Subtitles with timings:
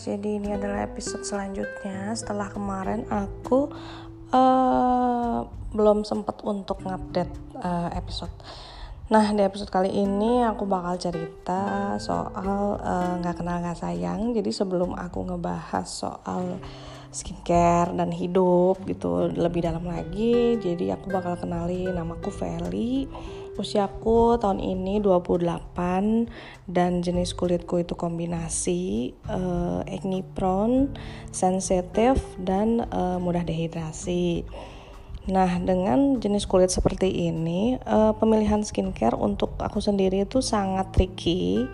[0.00, 3.68] guys, jadi ini adalah episode selanjutnya setelah kemarin aku
[4.32, 5.44] uh,
[5.76, 8.32] belum sempat untuk ngupdate uh, episode.
[9.12, 12.80] Nah di episode kali ini aku bakal cerita soal
[13.20, 14.32] nggak uh, kenal nggak sayang.
[14.32, 16.56] Jadi sebelum aku ngebahas soal
[17.12, 23.04] skincare dan hidup gitu lebih dalam lagi, jadi aku bakal kenali namaku Feli
[23.60, 25.44] Usiaku tahun ini 28
[26.64, 30.88] dan jenis kulitku itu kombinasi uh, acne prone,
[31.28, 34.48] sensitif dan uh, mudah dehidrasi.
[35.28, 41.68] Nah, dengan jenis kulit seperti ini, uh, pemilihan skincare untuk aku sendiri itu sangat tricky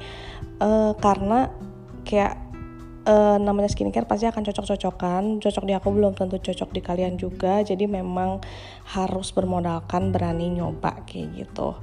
[0.58, 1.54] uh, karena
[2.02, 2.45] kayak
[3.06, 5.38] uh, namanya skincare pasti akan cocok-cocokan.
[5.38, 7.62] Cocok di aku belum tentu cocok di kalian juga.
[7.62, 8.42] Jadi memang
[8.92, 11.78] harus bermodalkan berani nyoba kayak gitu.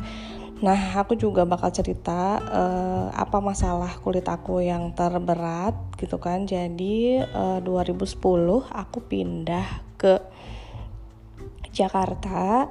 [0.64, 6.46] Nah aku juga bakal cerita uh, apa masalah kulit aku yang terberat gitu kan.
[6.46, 8.20] Jadi uh, 2010
[8.72, 10.20] aku pindah ke
[11.74, 12.70] Jakarta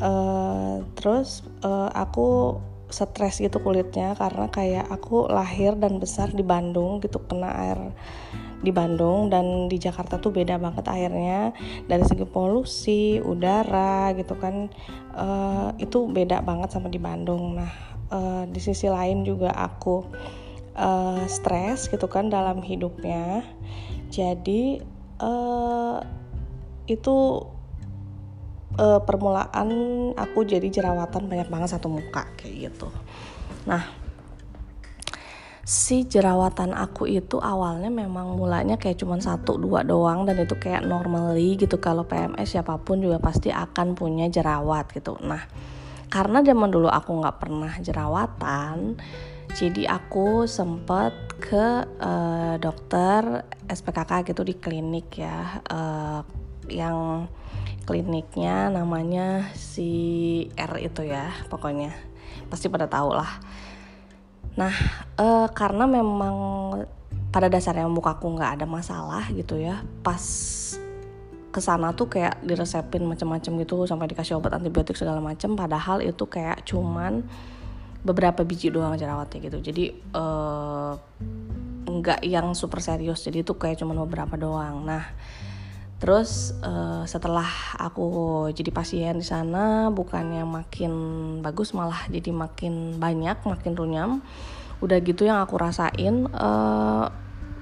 [0.00, 2.56] uh, terus uh, aku
[2.86, 7.78] stres gitu kulitnya karena kayak aku lahir dan besar di Bandung gitu kena air
[8.62, 11.52] di Bandung dan di Jakarta tuh beda banget airnya.
[11.84, 14.70] Dari segi polusi udara gitu kan
[15.12, 17.58] uh, itu beda banget sama di Bandung.
[17.58, 17.72] Nah
[18.10, 20.06] uh, di sisi lain juga aku
[20.78, 23.44] uh, stres gitu kan dalam hidupnya.
[24.08, 24.80] Jadi
[25.20, 25.98] uh,
[26.86, 27.16] itu
[28.78, 29.68] uh, permulaan
[30.14, 32.88] aku jadi jerawatan banyak banget satu muka kayak gitu.
[33.68, 33.84] Nah
[35.66, 40.86] si jerawatan aku itu awalnya memang mulanya kayak cuma satu dua doang dan itu kayak
[40.86, 41.82] normally gitu.
[41.82, 45.18] Kalau PMS siapa pun juga pasti akan punya jerawat gitu.
[45.26, 45.42] Nah
[46.06, 48.94] karena zaman dulu aku nggak pernah jerawatan
[49.56, 56.20] jadi aku sempet ke uh, dokter SPKK gitu di klinik ya uh,
[56.70, 57.28] yang
[57.86, 59.90] kliniknya namanya si
[60.58, 61.94] R itu ya pokoknya.
[62.50, 63.30] Pasti pada tahu lah.
[64.58, 64.74] Nah
[65.14, 66.36] e, karena memang
[67.30, 70.22] pada dasarnya mukaku nggak ada masalah gitu ya pas
[71.52, 76.24] ke sana tuh kayak diresepin macam-macam gitu sampai dikasih obat antibiotik segala macam padahal itu
[76.28, 77.24] kayak cuman
[78.04, 79.58] beberapa biji doang jerawatnya gitu.
[79.60, 80.92] Jadi eh,
[81.86, 84.84] nggak yang super serius jadi itu kayak cuman beberapa doang.
[84.84, 85.04] Nah
[85.96, 87.48] Terus uh, setelah
[87.80, 90.92] aku jadi pasien di sana bukannya makin
[91.40, 94.10] bagus malah jadi makin banyak, makin runyam.
[94.84, 97.08] Udah gitu yang aku rasain uh,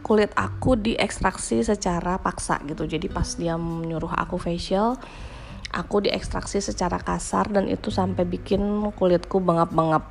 [0.02, 2.90] kulit aku diekstraksi secara paksa gitu.
[2.90, 4.98] Jadi pas dia menyuruh aku facial,
[5.70, 8.60] aku diekstraksi secara kasar dan itu sampai bikin
[8.98, 10.10] kulitku bengap-bengap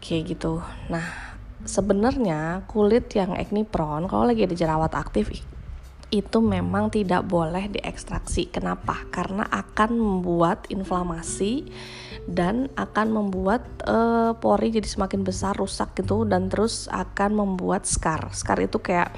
[0.00, 0.64] kayak gitu.
[0.88, 1.04] Nah,
[1.68, 5.28] sebenarnya kulit yang acne prone kalau lagi ada jerawat aktif
[6.08, 8.48] itu memang tidak boleh diekstraksi.
[8.48, 9.04] Kenapa?
[9.12, 11.68] Karena akan membuat inflamasi
[12.24, 18.32] dan akan membuat uh, pori jadi semakin besar, rusak gitu dan terus akan membuat scar.
[18.32, 19.12] Scar itu kayak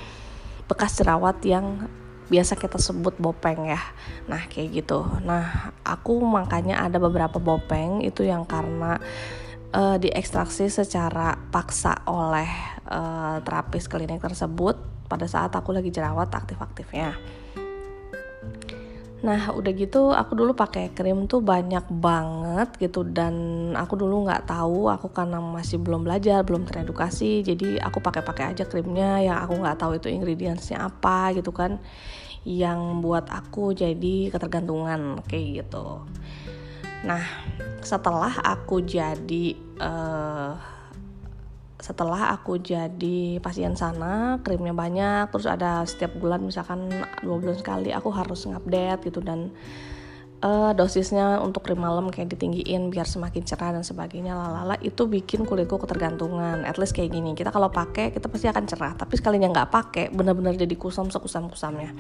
[0.67, 1.91] bekas jerawat yang
[2.31, 3.83] biasa kita sebut bopeng ya.
[4.31, 5.03] Nah, kayak gitu.
[5.27, 9.03] Nah, aku makanya ada beberapa bopeng itu yang karena
[9.75, 12.47] uh, diekstraksi secara paksa oleh
[12.87, 17.19] uh, terapis klinik tersebut pada saat aku lagi jerawat aktif-aktifnya.
[19.21, 24.49] Nah udah gitu aku dulu pakai krim tuh banyak banget gitu dan aku dulu nggak
[24.49, 29.61] tahu aku karena masih belum belajar belum teredukasi jadi aku pakai-pakai aja krimnya yang aku
[29.61, 31.77] nggak tahu itu ingredientsnya apa gitu kan
[32.49, 36.09] yang buat aku jadi ketergantungan kayak gitu.
[37.05, 37.21] Nah
[37.85, 40.80] setelah aku jadi uh,
[41.81, 46.93] setelah aku jadi pasien sana krimnya banyak terus ada setiap bulan misalkan
[47.25, 49.49] dua bulan sekali aku harus ngupdate gitu dan
[50.45, 55.49] uh, dosisnya untuk krim malam kayak ditinggiin biar semakin cerah dan sebagainya lalala itu bikin
[55.49, 57.33] kulitku ketergantungan at least kayak gini.
[57.33, 61.49] Kita kalau pakai kita pasti akan cerah tapi sekalinya nggak pakai benar-benar jadi kusam sekusam
[61.49, 61.97] kusamnya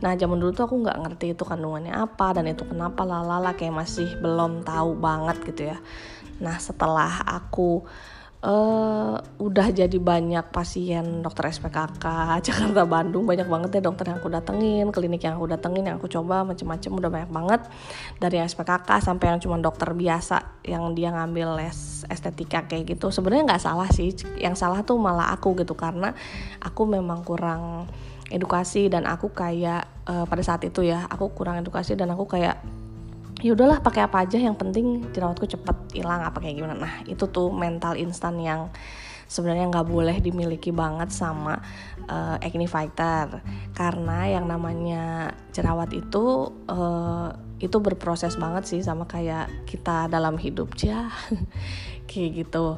[0.00, 3.84] nah zaman dulu tuh aku nggak ngerti itu kandungannya apa dan itu kenapa lalala kayak
[3.84, 5.78] masih belum tahu banget gitu ya.
[6.40, 7.84] Nah setelah aku
[8.44, 12.06] uh, udah jadi banyak pasien dokter SPKK
[12.46, 16.08] Jakarta Bandung banyak banget ya dokter yang aku datengin klinik yang aku datengin yang aku
[16.08, 17.60] coba macem-macem udah banyak banget.
[18.20, 23.12] Dari yang SPKK sampai yang cuma dokter biasa yang dia ngambil les estetika kayak gitu
[23.12, 24.12] sebenarnya nggak salah sih.
[24.40, 26.16] Yang salah tuh malah aku gitu karena
[26.60, 27.88] aku memang kurang
[28.30, 32.62] edukasi dan aku kayak uh, pada saat itu ya aku kurang edukasi dan aku kayak
[33.40, 36.76] ya udahlah pakai apa aja yang penting jerawatku cepet hilang apa kayak gimana.
[36.76, 38.68] Nah itu tuh mental instan yang
[39.30, 41.56] sebenarnya nggak boleh dimiliki banget sama
[42.10, 43.40] uh, acne fighter.
[43.72, 50.76] Karena yang namanya jerawat itu uh, itu berproses banget sih sama kayak kita dalam hidup
[50.84, 51.08] ya
[52.04, 52.76] kayak gitu.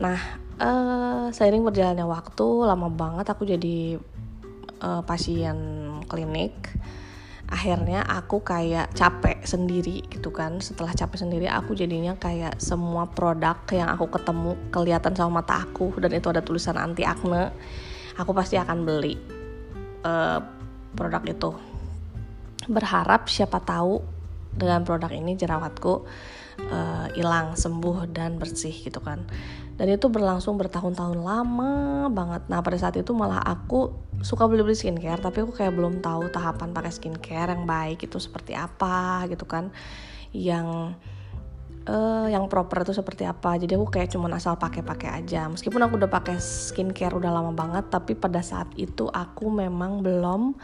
[0.00, 0.18] Nah
[0.60, 4.00] uh, seiring berjalannya waktu lama banget aku jadi
[4.80, 5.56] uh, pasien
[6.06, 6.54] klinik
[7.48, 10.60] akhirnya aku kayak capek sendiri gitu kan.
[10.60, 15.96] Setelah capek sendiri aku jadinya kayak semua produk yang aku ketemu kelihatan sama mata aku
[15.98, 17.50] dan itu ada tulisan anti acne
[18.20, 19.16] aku pasti akan beli
[20.04, 20.38] uh,
[20.92, 21.50] produk itu.
[22.68, 24.17] Berharap siapa tahu
[24.58, 26.04] dengan produk ini jerawatku
[26.58, 29.24] eh, hilang uh, sembuh dan bersih gitu kan.
[29.78, 32.50] Dan itu berlangsung bertahun-tahun lama banget.
[32.50, 33.94] Nah pada saat itu malah aku
[34.26, 38.58] suka beli-beli skincare tapi aku kayak belum tahu tahapan pakai skincare yang baik itu seperti
[38.58, 39.70] apa gitu kan.
[40.34, 40.98] Yang
[41.86, 43.54] uh, yang proper itu seperti apa.
[43.54, 45.46] Jadi aku kayak cuman asal pakai-pakai aja.
[45.46, 50.58] Meskipun aku udah pakai skincare udah lama banget tapi pada saat itu aku memang belum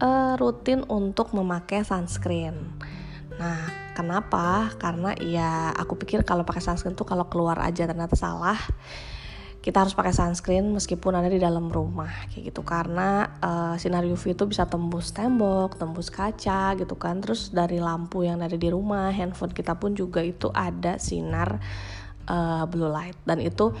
[0.00, 2.70] uh, rutin untuk memakai sunscreen
[3.38, 4.70] Nah, kenapa?
[4.78, 8.58] Karena ya aku pikir kalau pakai sunscreen tuh kalau keluar aja ternyata salah.
[9.64, 14.36] Kita harus pakai sunscreen meskipun ada di dalam rumah kayak gitu karena uh, sinar UV
[14.36, 17.24] itu bisa tembus tembok, tembus kaca gitu kan.
[17.24, 21.64] Terus dari lampu yang ada di rumah, handphone kita pun juga itu ada sinar
[22.28, 23.72] uh, blue light dan itu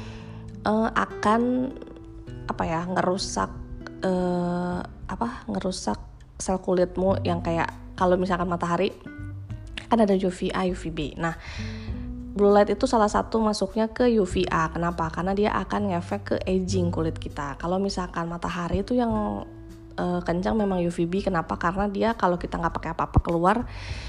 [0.64, 1.72] uh, akan
[2.48, 3.50] apa ya ngerusak
[4.04, 6.00] uh, apa ngerusak
[6.36, 8.92] sel kulitmu yang kayak kalau misalkan matahari
[9.94, 11.14] kan ada UVA, UVB.
[11.22, 11.38] Nah,
[12.34, 14.74] blue light itu salah satu masuknya ke UVA.
[14.74, 15.06] Kenapa?
[15.14, 17.54] Karena dia akan ngefek ke aging kulit kita.
[17.62, 19.46] Kalau misalkan matahari itu yang
[19.94, 21.30] uh, kencang memang UVB.
[21.30, 21.54] Kenapa?
[21.54, 23.62] Karena dia kalau kita nggak pakai apa-apa keluar,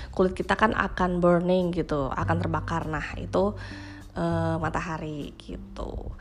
[0.09, 2.89] kulit kita kan akan burning gitu, akan terbakar.
[2.89, 3.53] Nah, itu
[4.17, 6.17] uh, matahari gitu.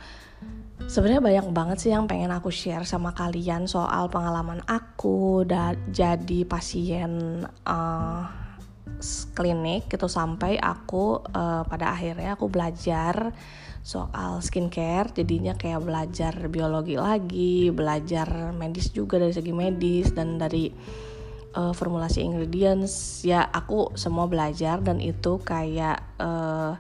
[0.85, 6.45] Sebenarnya banyak banget sih yang pengen aku share sama kalian soal pengalaman aku dan jadi
[6.45, 8.44] pasien uh,
[9.33, 13.33] klinik gitu sampai aku uh, pada akhirnya aku belajar
[13.85, 20.73] soal skincare jadinya kayak belajar biologi lagi belajar medis juga dari segi medis dan dari
[21.57, 23.23] uh, formulasi ingredients.
[23.25, 26.77] Ya aku semua belajar dan itu kayak uh,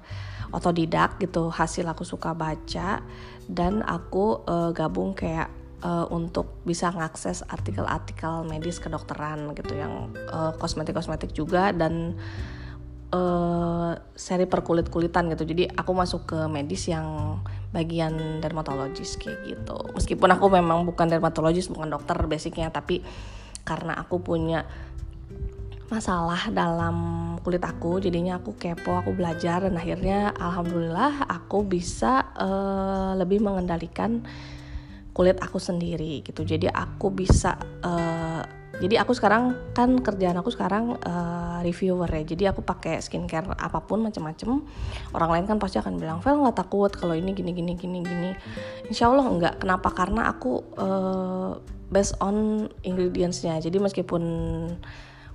[0.54, 3.02] otodidak gitu hasil aku suka baca
[3.48, 5.50] dan aku uh, gabung kayak
[5.84, 12.16] uh, untuk bisa ngakses artikel-artikel medis kedokteran gitu yang uh, kosmetik-kosmetik juga dan
[13.12, 15.44] uh, seri perkulit-kulitan gitu.
[15.44, 17.38] Jadi aku masuk ke medis yang
[17.70, 19.78] bagian dermatologis kayak gitu.
[19.94, 23.04] Meskipun aku memang bukan dermatologis, bukan dokter basicnya, tapi
[23.62, 24.64] karena aku punya
[25.92, 26.96] masalah dalam
[27.44, 34.24] kulit aku jadinya aku kepo aku belajar dan akhirnya alhamdulillah aku bisa uh, lebih mengendalikan
[35.14, 36.42] kulit aku sendiri gitu.
[36.42, 37.54] Jadi aku bisa
[37.86, 38.42] uh,
[38.82, 42.26] jadi aku sekarang kan kerjaan aku sekarang uh, reviewer ya.
[42.26, 44.66] Jadi aku pakai skincare apa pun macam-macam
[45.14, 48.30] orang lain kan pasti akan bilang Vel nggak takut kalau ini gini gini gini gini.
[48.90, 49.54] Insya Allah nggak.
[49.62, 49.94] Kenapa?
[49.94, 53.62] Karena aku uh, based on ingredientsnya.
[53.62, 54.22] Jadi meskipun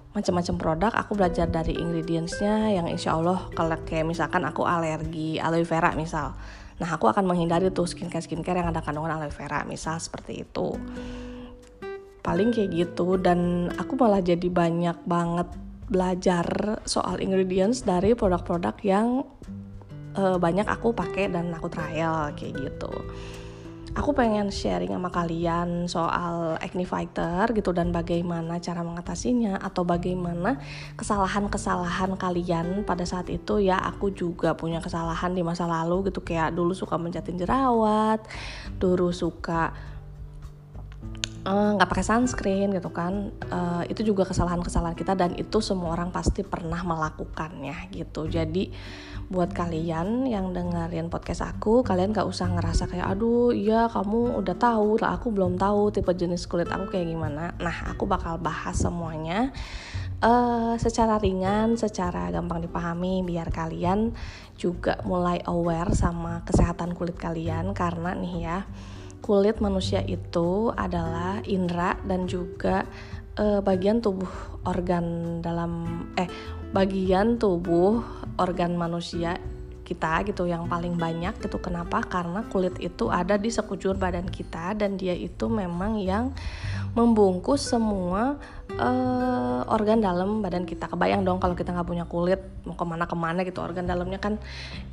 [0.09, 5.63] macam-macam produk aku belajar dari ingredientsnya yang insya Allah kalau kayak misalkan aku alergi aloe
[5.63, 6.33] vera misal
[6.79, 10.75] Nah aku akan menghindari tuh skincare skincare yang ada kandungan aloe vera misal seperti itu.
[12.23, 15.47] Paling kayak gitu dan aku malah jadi banyak banget
[15.89, 16.45] belajar
[16.85, 19.25] soal ingredients dari produk-produk yang
[20.13, 22.93] uh, banyak aku pakai dan aku trial kayak gitu
[23.97, 30.61] aku pengen sharing sama kalian soal acne fighter gitu dan bagaimana cara mengatasinya atau bagaimana
[30.99, 33.61] kesalahan-kesalahan kalian pada saat itu.
[33.63, 38.21] Ya aku juga punya kesalahan di masa lalu gitu kayak dulu suka mencatin jerawat
[38.77, 39.73] dulu suka
[41.47, 43.33] eh, nggak uh, pakai sunscreen gitu kan.
[43.49, 48.29] Uh, itu juga kesalahan-kesalahan kita dan itu semua orang pasti pernah melakukannya gitu.
[48.29, 48.69] Jadi
[49.29, 54.57] buat kalian yang dengerin podcast aku kalian gak usah ngerasa kayak aduh iya kamu udah
[54.57, 57.53] tahu lah aku belum tahu tipe jenis kulit aku kayak gimana.
[57.61, 59.53] Nah aku bakal bahas semuanya
[60.25, 64.17] uh, secara ringan secara gampang dipahami biar kalian
[64.57, 67.77] juga mulai aware sama kesehatan kulit kalian.
[67.77, 68.57] Karena nih ya
[69.21, 72.89] kulit manusia itu adalah indera dan juga
[73.37, 74.31] uh, bagian tubuh
[74.65, 76.25] organ dalam eh
[76.69, 78.01] bagian tubuh
[78.39, 79.35] organ manusia
[79.89, 81.57] kita gitu yang paling banyak gitu.
[81.57, 82.05] Kenapa?
[82.05, 86.29] Karena kulit itu ada di sekujur badan kita dan dia itu memang yang
[86.93, 88.37] membungkus semua
[88.77, 90.85] uh, organ dalam badan kita.
[90.85, 92.37] Kebayang dong kalau kita nggak punya kulit
[92.69, 94.37] mau ke mana ke mana gitu organ dalamnya kan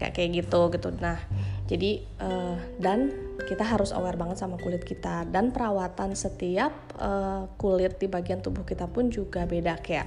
[0.01, 0.89] kayak kayak gitu gitu.
[0.97, 1.21] Nah
[1.67, 3.11] jadi uh, dan
[3.47, 5.27] kita harus aware banget sama kulit kita.
[5.27, 9.83] Dan perawatan setiap uh, kulit di bagian tubuh kita pun juga beda.
[9.83, 10.07] Kayak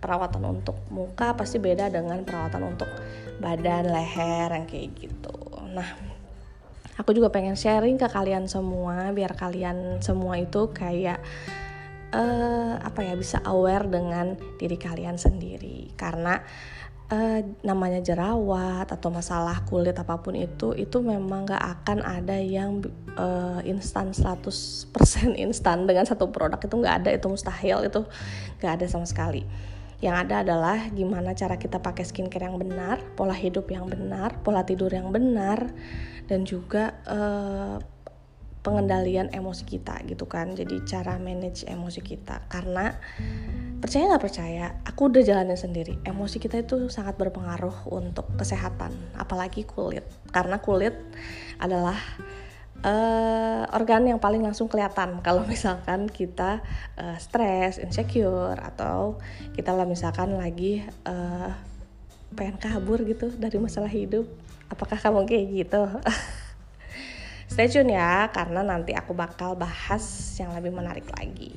[0.00, 2.88] perawatan untuk muka pasti beda dengan perawatan untuk
[3.40, 5.36] badan leher yang kayak gitu.
[5.72, 5.88] Nah
[7.00, 11.18] aku juga pengen sharing ke kalian semua biar kalian semua itu kayak
[12.14, 15.92] uh, apa ya bisa aware dengan diri kalian sendiri.
[15.96, 16.40] Karena
[17.12, 22.80] uh, namanya jerawat atau masalah kulit apa pun itu itu memang gak akan ada yang
[23.18, 28.02] uh, instan 100% instan dengan satu produk itu nggak ada itu mustahil itu
[28.60, 29.44] nggak ada sama sekali.
[30.02, 34.60] Yang ada adalah gimana cara kita pakai skincare yang benar, pola hidup yang benar, pola
[34.60, 35.72] tidur yang benar,
[36.28, 37.80] dan juga uh,
[38.64, 40.56] pengendalian emosi kita gitu kan.
[40.56, 42.96] Jadi cara manage emosi kita karena
[43.78, 46.00] percaya nggak percaya, aku udah jalanin sendiri.
[46.08, 50.08] Emosi kita itu sangat berpengaruh untuk kesehatan, apalagi kulit.
[50.32, 50.96] Karena kulit
[51.60, 52.00] adalah
[52.80, 56.64] uh, organ yang paling langsung kelihatan kalau misalkan kita
[56.96, 59.20] uh, stres, insecure atau
[59.52, 61.52] kita lah misalkan lagi uh,
[62.32, 64.24] pengen kabur gitu dari masalah hidup.
[64.72, 65.82] Apakah kamu kayak gitu?
[67.44, 70.02] Stay tune ya karena nanti aku bakal bahas
[70.40, 71.52] yang lebih menarik lagi.